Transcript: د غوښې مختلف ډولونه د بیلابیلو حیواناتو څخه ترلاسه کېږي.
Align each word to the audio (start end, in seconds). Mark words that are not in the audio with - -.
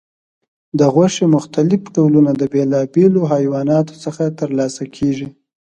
د 0.79 0.81
غوښې 0.93 1.25
مختلف 1.35 1.81
ډولونه 1.95 2.31
د 2.35 2.41
بیلابیلو 2.53 3.21
حیواناتو 3.33 3.93
څخه 4.03 4.23
ترلاسه 4.39 4.83
کېږي. 4.95 5.27